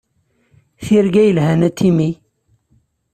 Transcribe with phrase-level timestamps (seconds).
[0.83, 2.09] Tirga yelhan a Timmy.